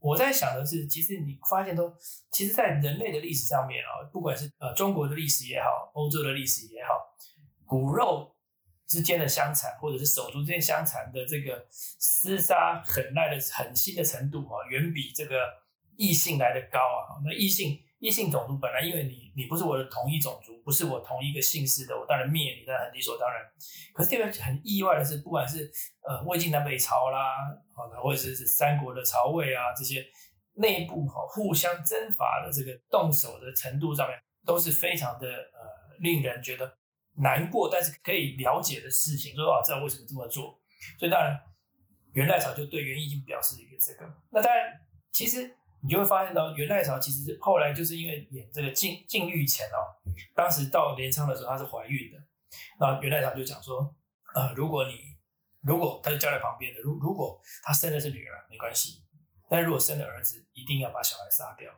[0.05, 1.91] 我在想的是，其实你发现都，
[2.29, 6.93] 其实，在人类的历史上面啊，不管是呃中国的历史也好，欧洲的历史也好，
[7.65, 8.35] 骨肉
[8.85, 11.65] 之间的相残，或者是手足之间相残的这个
[11.99, 15.35] 厮杀狠耐的狠心的程度啊，远比这个
[15.97, 17.17] 异性来的高啊。
[17.25, 17.81] 那异性。
[18.05, 23.41] 异性种族本来因为你你不是我的同一种族，不是我同一个姓氏的，我当然灭你，那很理所当然。
[23.95, 25.71] 可是这个很意外的是，不管是
[26.07, 27.33] 呃魏晋南北朝啦，
[27.73, 30.05] 啊或者是是三国的曹魏啊这些，
[30.53, 34.15] 内部哈互相征伐的这个动手的程度上面，
[34.45, 36.77] 都是非常的呃令人觉得
[37.15, 39.33] 难过，但是可以了解的事情。
[39.33, 40.61] 说啊，知道为什么这么做？
[40.99, 41.39] 所以当然
[42.13, 44.13] 元赖朝就对元义经表示一个这个。
[44.29, 44.79] 那当然，
[45.11, 49.93] 其实你就会发现到元赖朝其实后来就是因为演这个禁禁欲前哦，
[50.33, 52.17] 当时到镰仓的时候她是怀孕的，
[52.79, 53.95] 那元赖朝就讲说，
[54.33, 54.99] 呃，如果你
[55.61, 59.03] 如果他就交在旁边的，如如果他生的是女儿没关系，
[59.47, 61.71] 但是如果生的儿子，一定要把小孩杀掉。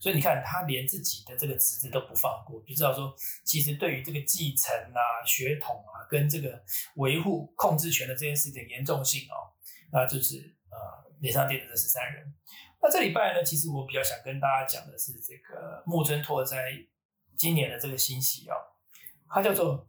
[0.00, 6.60] 所以你看，他连自己的这个侄子都不放过，就知道说，其实对于这个继承啊、血统啊，跟这个
[6.96, 9.54] 维护控制权的这件事情严重性哦，
[9.92, 10.36] 那就是
[10.70, 12.34] 呃，脸上店的这十三人。
[12.82, 16.72] 那这礼拜呢，其实我比较想跟大家讲的是这个木村拓哉
[17.36, 18.54] 今年的这个新戏哦，
[19.30, 19.88] 它叫做。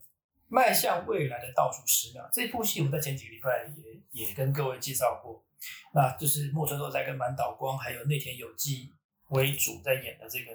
[0.50, 3.66] 迈向未来的倒数十秒，这部戏我在前几个礼拜
[4.12, 5.44] 也也跟各位介绍过，
[5.96, 8.94] 那就是木村拓哉跟满岛光还有内田有纪
[9.30, 10.52] 为主在演的这个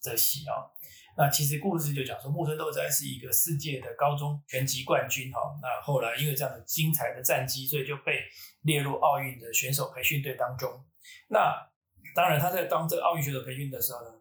[0.00, 0.70] 这戏啊。
[1.16, 8.22] 那其实故事就讲说，木村拓哉是一个世界的高中拳击冠军哈，那后来因为这样的精彩的战绩，所以就被
[8.60, 10.84] 列入奥运的选手培训队当中。
[11.28, 11.69] 那
[12.14, 14.14] 当然他在当这个奥运选手培训的时候呢，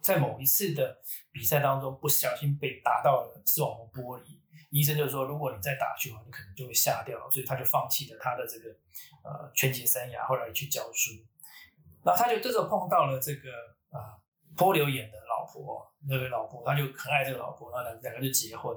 [0.00, 0.98] 在某一次的
[1.30, 4.38] 比赛当中不小心被打到了视网膜玻璃。
[4.70, 8.70] 医生就说，如果你再打去的话，你可能就会吓掉，所以他就放弃了他的这个
[9.24, 11.10] 呃拳击生涯，后来去教书。
[12.04, 13.50] 那他就这时候碰到了这个
[13.90, 14.14] 啊
[14.56, 18.76] 波流眼的老婆，那个老婆他就很爱这个老婆，那两两个就结婚。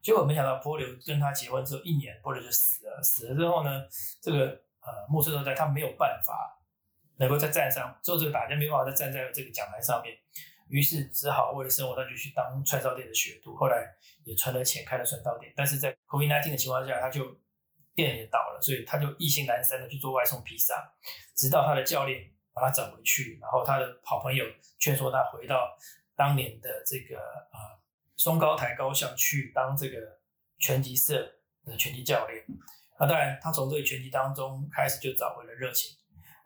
[0.00, 3.02] 结果没想到波流跟他结婚之后一年，波流就死了。
[3.02, 3.82] 死了之后呢，
[4.22, 6.56] 这个呃木村拓哉他没有办法
[7.16, 10.16] 能够在站上做这个打架，没办法再站在这个讲台上面。
[10.68, 13.54] 于是只好为了生活，他就去当串烧店的学徒。
[13.54, 13.86] 后来
[14.24, 17.38] 也存了钱开了串烧店，但是在 Covid nineteen 的情况下，他就
[17.94, 20.74] 店也倒了，所以他就意兴阑珊的去做外送披萨。
[21.36, 24.44] 直到他的教练把他找回去，然后他的好朋友
[24.78, 25.76] 劝说他回到
[26.16, 27.78] 当年的这个呃
[28.16, 29.98] 松高台高校去当这个
[30.58, 31.30] 拳击社
[31.64, 32.42] 的拳击教练。
[32.98, 35.94] 那当然，他从这个拳击当中开始就找回了热情。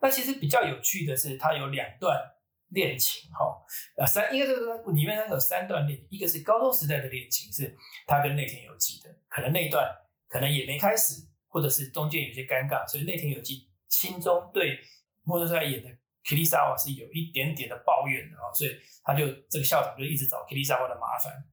[0.01, 2.17] 那其实比较有趣的是，他有两段。
[2.71, 3.65] 恋情哈
[3.97, 9.89] 呃三，应该这个里面它有三段恋，一个是高中时代的恋情，是他跟内田有纪的，可能那段
[10.27, 14.79] 可能也没开始，或者是中间有些尴尬，所以内田有纪心中对
[15.23, 15.89] 莫德塞演的
[16.23, 21.43] Kirisawa 是有一点点的抱怨的啊，所以他就这个校长就一直找 Kirisawa 的麻烦。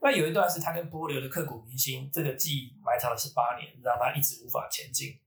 [0.00, 5.20] 那有一段是他跟波流的刻骨铭心，这个记忆埋藏了十八年，让他一直无法前进。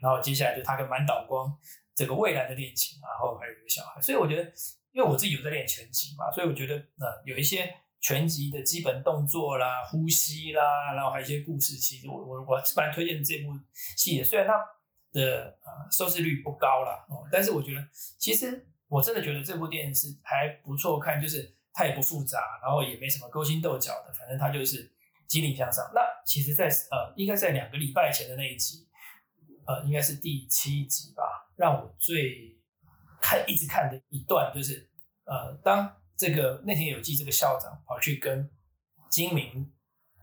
[0.00, 1.52] 然后接下来就他跟满岛光
[1.94, 4.52] 这个未来的恋情，然后还有一个小孩，所以我觉得。
[4.94, 13.58] 因为我自己有在练拳击嘛，所以我觉得呃有一些拳击的基本动作啦、呼吸啦，然后还有一些故事，其实我我我蛮推荐这部
[13.96, 14.24] 戏的。
[14.24, 14.52] 虽然它
[15.18, 17.82] 的呃收视率不高啦，哦，但是我觉得
[18.18, 24.92] 其实我真的觉得这部电影是还不错看，就是它也不复杂，然后也没什么勾心斗角的，反正它就是
[25.26, 25.90] 激励向上。
[25.94, 28.86] 那其实，在呃应该在两个礼拜前的那一集，
[29.64, 32.50] 呃应该是第七集吧，让我最。
[33.24, 34.90] 看一直看的一段就是，
[35.26, 38.50] 呃，当这个内田有纪这个校长跑去跟
[39.08, 39.72] 金明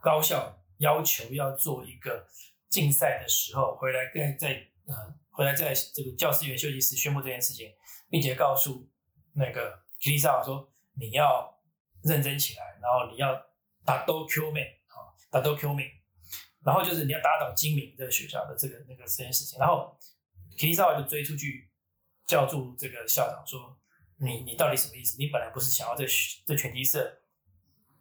[0.02, 2.28] 高校要求要做一个
[2.70, 7.74] 竞赛的时候，回来跟在呃回来在这个教师员休息室宣布这件事情，
[8.10, 8.92] 并且告诉
[9.32, 11.58] 那个 k i s a 说你要
[12.04, 13.42] 认真起来，然后你要
[13.86, 15.90] 打都 Q 妹啊，打都 Q 妹，
[16.66, 19.98] 然后就是你要打倒金明这个学校的这个那个这件事情，然后
[20.60, 21.68] k i s a 就追出去。
[22.28, 23.76] 叫住这个校长说
[24.22, 25.18] ：“你你到底什么意思？
[25.18, 26.06] 你本来不是想要这
[26.46, 27.24] 这拳击社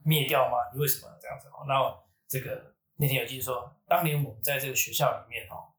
[0.04, 0.58] 灭掉吗？
[0.74, 5.72] 你为什么这样子？”然后这个那天有记者说，当年我们在这个学校里面哦，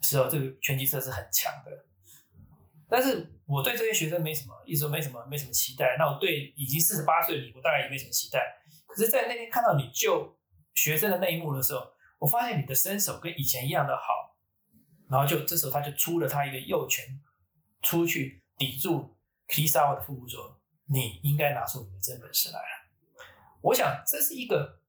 [0.00, 1.86] 时候这个拳击社是很强的，
[2.88, 5.94] 但是我对这些学生没什么，一直没什么没什么期待。
[5.96, 8.40] 那我对已经四十八岁的你，我大概也没什么期待。
[8.88, 10.36] 可是，在那天看到你救
[10.74, 11.86] 学生的那一幕的时候，
[12.18, 14.31] 我发现你的身手跟以前一样的好。
[15.12, 17.20] 然后就这时候他就出了他一个右拳。
[17.84, 23.26] 出去抵住皮萨瓦的腹部，说：“你应该拿出你的真本事来了。”
[23.60, 24.80] 我想这是一个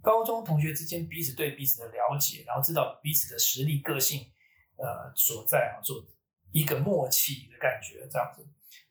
[0.00, 4.32] 高中同学之间彼此对彼此的了解，然后知道彼此的实力、个性，
[4.74, 6.04] 呃，所在啊，做
[6.50, 8.08] 一个默契的感觉。
[8.10, 8.44] 这样子，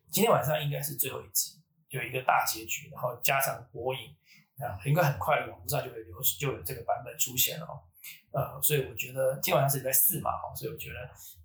[0.10, 4.16] 今天晚上应该是最后一集，有一个大结局，然后加上火影
[4.66, 7.84] 啊，应该很快的网络上就会流就有这个版本出现了哦。
[8.32, 10.96] 呃，所以我觉得今晚上是在四嘛，所以我觉得。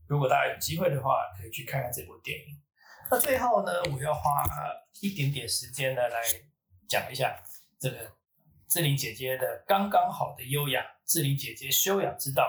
[0.09, 2.62] 如果大家有机会的话，可以去看看这部电影。
[3.11, 4.44] 那最后呢，我要花
[5.01, 6.22] 一点点时间呢，来
[6.88, 7.42] 讲一下
[7.81, 8.12] 这个
[8.68, 10.81] 志玲姐姐的刚刚好的优雅。
[11.05, 12.49] 志玲姐姐修养之道，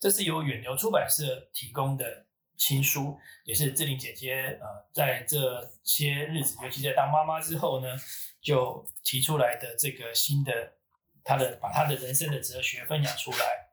[0.00, 7.86] 这是由远流出版社提供的新书，也是志玲姐姐呃在这些日子，尤其在当妈妈之后呢，
[8.40, 10.72] 就提出来的这个新的
[11.22, 13.65] 她的把她的人生的哲学分享出来。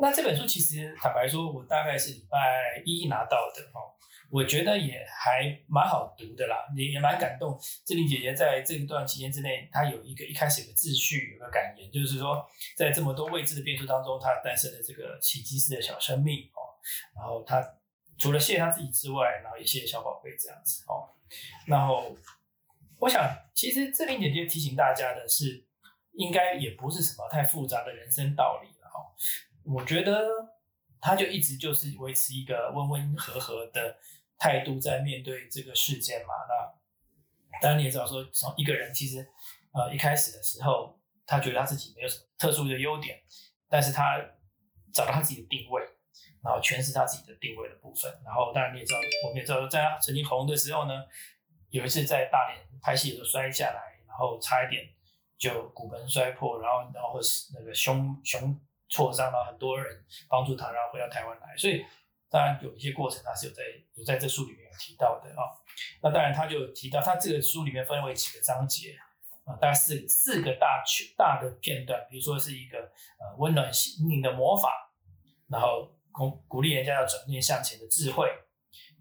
[0.00, 3.94] 那这本书其实坦白说，我大概是礼拜一拿到的哦，
[4.30, 7.58] 我觉得也还蛮好读的啦，也也蛮感动。
[7.84, 16.76] 志玲姐姐在这一段期间之内，她有一个一开始有个秩序，有个感言，就是说在这么多未知的变数当中，她诞生了这个奇迹式的小生命哦。
[17.14, 17.74] 然后她
[18.18, 21.08] 除了谢她自己之外，然后也谢小宝贝这样子哦。
[21.66, 22.16] 然后
[22.98, 23.22] 我想，
[23.54, 25.64] 其实志玲姐姐提醒大家的是，
[26.12, 29.10] 应该也不是什么太复杂的人生道理了哦。
[29.66, 30.26] 我觉得
[31.00, 33.98] 他就一直就是维持一个温温和和的
[34.38, 36.34] 态度在面对这个事件嘛。
[36.48, 39.26] 那当然你也知道，说从一个人其实
[39.72, 43.20] 呃一开始的时候，他觉得他自己没有什么特殊的优点，
[43.68, 44.18] 但是他
[44.92, 45.82] 找到他自己的定位，
[46.44, 48.10] 然后诠释他自己的定位的部分。
[48.24, 51.04] 然后当然你也知道，我们也知道，在他曾经红的时候呢，
[51.70, 54.88] 有一次在大连拍戏的时候摔下来，然后差一点
[55.36, 58.60] 就骨盆摔破，然后然后是那个胸胸。
[58.88, 61.56] 挫伤了很多人，帮助他，然后回到台湾来。
[61.56, 61.84] 所以
[62.30, 63.62] 当然有一些过程，他是有在
[63.94, 65.42] 有在这书里面有提到的啊。
[66.02, 68.96] 那当然他就提到，他这个书里面分为几个章节
[69.44, 72.06] 啊，大概四四个大区大的片段。
[72.08, 72.78] 比如说是一个
[73.18, 74.92] 呃温暖心灵的魔法，
[75.48, 78.28] 然后鼓鼓励人家要转念向前的智慧。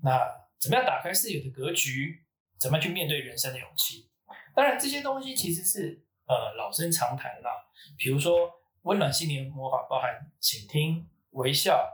[0.02, 0.28] 那
[0.60, 2.26] 怎么样打开视野的格局？
[2.60, 4.10] 怎么去面对人生的勇气？
[4.56, 7.72] 当然这些东西其实是呃老生常谈了。
[7.98, 8.52] 比如说。
[8.86, 11.92] 温暖心灵魔法包含倾听、微笑，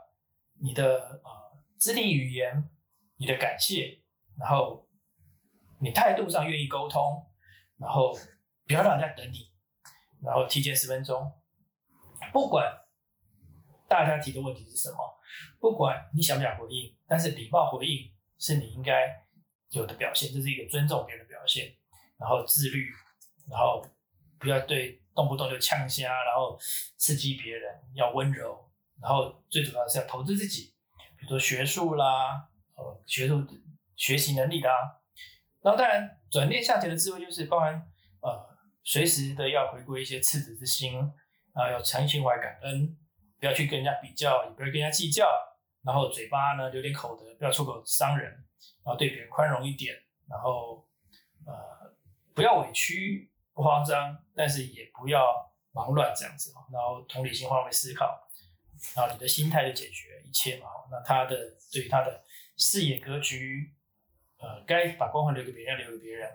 [0.62, 2.70] 你的呃肢体语言，
[3.16, 4.02] 你的感谢，
[4.38, 4.90] 然后
[5.80, 7.26] 你态度上愿意沟通，
[7.78, 8.14] 然后
[8.68, 9.54] 不要让人家等你，
[10.22, 11.32] 然后提前十分钟，
[12.34, 12.70] 不管
[13.88, 14.98] 大家提的问题是什么，
[15.62, 19.26] 不管你想不想回应，但是礼貌回应是你应该
[19.70, 21.74] 有的表现，这是一个尊重别人的表现，
[22.18, 22.92] 然后自律，
[23.50, 23.82] 然后
[24.38, 25.01] 不要对。
[25.14, 26.58] 动不动就呛虾，然后
[26.98, 28.72] 刺激别人，要温柔，
[29.02, 30.74] 然后最主要是要投资自己，
[31.18, 33.46] 比如说学术啦，呃，学术
[33.96, 34.72] 学习能力啦，
[35.62, 37.74] 然后当然转念向前的智慧就是包含
[38.22, 40.98] 呃，随时的要回归一些赤子之心
[41.54, 42.98] 啊，要常心怀感恩，
[43.40, 45.30] 不要去跟人家比较，也不要跟人家计较，
[45.84, 48.32] 然后嘴巴呢留点口德，不要出口伤人，
[48.84, 49.96] 然后对别人宽容一点，
[50.30, 50.88] 然后
[51.46, 51.54] 呃，
[52.34, 53.30] 不要委屈。
[53.54, 58.30] 不慌张，但是也不要忙乱这样子然后同理心换位思考，
[58.96, 60.68] 然后你的心态就解决一切嘛。
[60.90, 61.38] 那他的
[61.72, 62.24] 对于他的
[62.58, 63.74] 视野格局，
[64.38, 66.30] 呃，该把光环留给别人要，留给别人。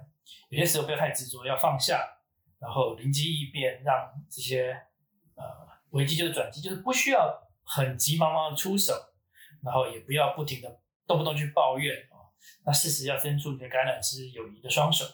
[0.48, 2.18] 有些时候不要太执着，要放下，
[2.58, 4.72] 然后灵机一变，让这些
[5.34, 5.44] 呃
[5.90, 8.92] 危机就是转机，就是不需要很急忙忙的出手，
[9.62, 12.28] 然后也不要不停的动不动去抱怨啊。
[12.64, 15.04] 那适时要伸出你的橄榄枝，友谊的双手。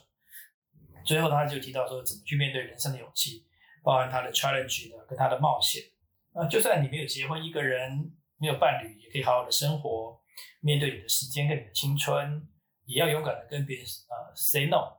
[1.04, 3.46] 最后，他就提到说，怎么去面对人生的勇气，
[3.82, 5.82] 包含他的 challenge 的跟他的冒险。
[6.34, 10.20] 那就算你没有结婚，一个人没有伴侣，也可以好好的生活，
[10.60, 12.48] 面对你的时间跟你的青春，
[12.86, 14.96] 也要勇敢的跟别人呃 say no，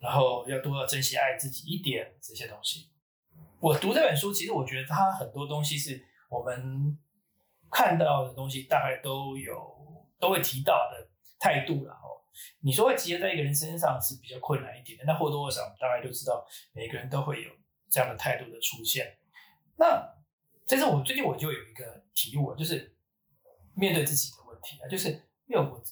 [0.00, 2.90] 然后要多要珍惜爱自己一点这些东西。
[3.58, 6.96] 我读这本书，其实我觉得它很多东西是我们
[7.70, 11.08] 看到的东西，大概都有都会提到的
[11.38, 12.19] 态度了哦。
[12.60, 17.50] 你说会集合在一个人身上是比较困难一点的，那或多或少，大概都知道，每个人都会有
[17.90, 19.18] 这样的态度的出现。
[19.76, 20.02] 那
[20.66, 22.94] 这是我最近我就有一个体悟，就是
[23.74, 25.10] 面对自己的问题啊，就是
[25.46, 25.82] 因为我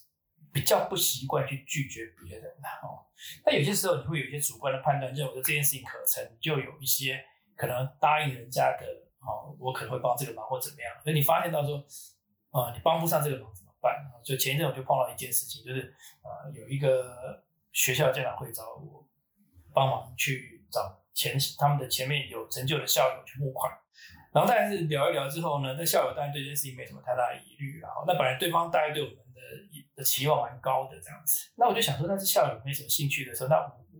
[0.52, 2.50] 比较不习惯去拒绝别人
[2.82, 3.06] 哦。
[3.44, 7.24] 那有些时候你会有一些主观的判断，认为说这件事情可成就有一些
[7.56, 8.86] 可能答应人家的
[9.20, 10.94] 哦，我可能会帮这个忙或怎么样。
[11.04, 11.84] 可你发现到说，
[12.50, 13.52] 啊，你帮不上这个忙。
[13.88, 19.06] 办，就前一阵我就碰到一件事情，就是呃有一个学校家长会找我
[19.72, 23.72] 帮忙去找前他们的前面有成就的校友去募款，
[24.32, 29.40] 然后但是聊一聊之后呢，那校友当然对这件事情没什么太大的疑虑，然后那本来对方大概对我们的
[29.96, 33.56] 的期望蛮高的这样子，那我就想说，那是校友没什么兴趣的时候，那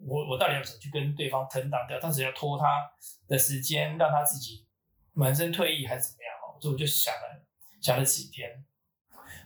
[0.06, 1.98] 我我到底要怎么去跟对方腾档掉？
[1.98, 2.66] 当时要拖他
[3.26, 4.66] 的时间，让他自己
[5.12, 6.30] 满身退役还是怎么样？
[6.42, 7.44] 哦，所以我就想了
[7.80, 8.64] 想了几天。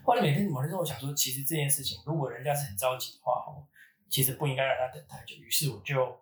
[0.03, 3.45] 后来每天某天时候，我想说，其实这件事情，如果人家是很着急的话，
[4.09, 5.35] 其实不应该让他等太久。
[5.35, 6.19] 于是我就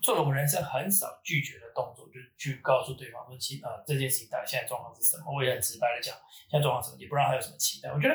[0.00, 5.24] 做了我人生很少拒绝的动作，就去告诉对方说，其呃这件事情到底现在状况是什么？
[5.30, 6.16] 我也很直白的讲，
[6.50, 7.90] 现在状况什么，也不知道他有什么期待。
[7.90, 8.14] 我觉得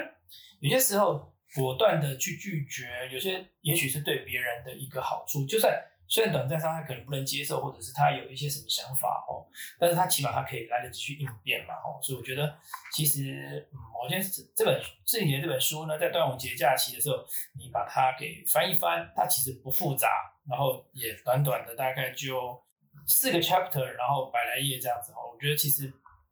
[0.60, 5.46] 有些时候果断的去拒绝，有些也许是对别人的一个好处。
[5.46, 5.72] 就算
[6.08, 9.42] 虽然短暂上他可能不能接受，或者是他有一些什么想法哦，
[9.80, 12.56] 但是他起码他可以来得及去应变嘛哦，所以我觉得
[12.94, 14.24] 其实嗯，我觉得
[14.56, 17.26] 这本这里的这本书呢，在端午节假期的时候，
[17.58, 22.64] 你把它给翻一翻，它其实不复杂，然后也短短的大概就
[23.08, 25.92] 四个 chapter，然后百来页这样子哦，我觉得其实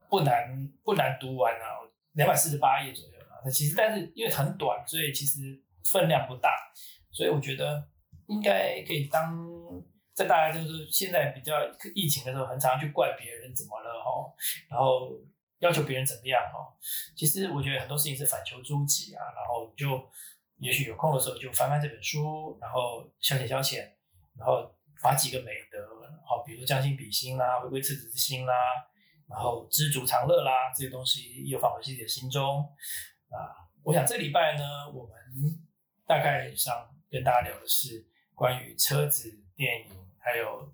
[0.10, 1.82] 不难不难读完啊，
[2.14, 6.72] 两百四十八页左右啊，它其实但是因为很短，所以其实分量不大，
[7.12, 7.90] 所以我觉得。
[8.28, 9.38] 应该可以当
[10.14, 11.54] 在大家就是现在比较
[11.96, 14.32] 疫情的时候，很常去怪别人怎么了哈，
[14.70, 15.10] 然后
[15.58, 16.72] 要求别人怎么样哈。
[17.16, 20.08] 其实我觉得很多事情是反求诸己啊，然后就
[20.58, 23.80] 也许有空的时候就翻翻这本书，然后消遣消遣，
[24.38, 24.72] 然后
[25.02, 25.80] 把几个美德，
[26.24, 28.54] 好，比如将心比心啦，回归赤子之心啦，
[29.28, 32.60] 然后知足常乐啦，这些东西又放回自己的心中
[33.30, 33.50] 啊。
[33.82, 34.64] 我想这礼拜呢，
[34.94, 35.14] 我们
[36.06, 38.13] 大概上跟大家聊的是。
[38.44, 39.86] 关于车子、电影，
[40.20, 40.70] 还有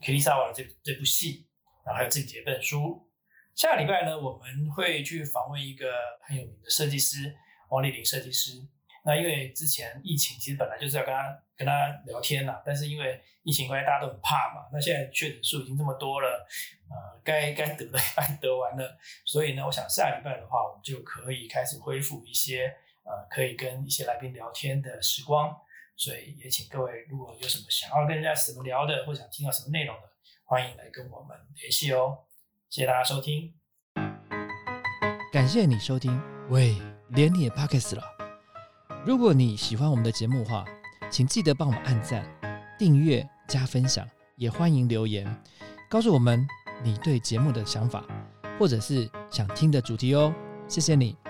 [0.04, 1.46] 《克里萨瓦》这这部戏，
[1.86, 3.08] 然后还有这几本书。
[3.54, 5.92] 下礼拜呢，我们会去访问一个
[6.22, 7.32] 很有名的设计师
[7.70, 8.66] 王丽玲设计师。
[9.04, 14.68] 那因为之前疫情，其实本来就是要跟他跟他聊天啦，但是因为疫情关系，大家都很怕嘛。
[14.72, 16.44] 那现在确诊数已经这么多了，
[16.90, 25.56] 呃，该该得的也得完了，所以呢，我想下礼拜的话，我们就可以开始恢复一些呃，可以跟一些来宾聊天的时光。
[25.96, 30.02] 所以也请各位，如果有什么想要跟人家什么聊的，或想听到什么内容的，
[30.44, 32.18] 欢迎来跟我们联系哦。
[32.68, 33.54] 谢谢大家收听，
[35.32, 36.20] 感谢你收听，
[36.50, 36.76] 喂，
[37.10, 38.02] 连你也 p o c k e t 了。
[39.06, 40.64] 如果你喜欢我们的节目的话，
[41.10, 42.24] 请记得帮我们按赞、
[42.78, 45.24] 订阅、加分享，也欢迎留言
[45.88, 46.44] 告诉我们
[46.82, 48.04] 你对节目的想法，
[48.58, 50.34] 或者是想听的主题哦。
[50.66, 51.23] 谢谢你。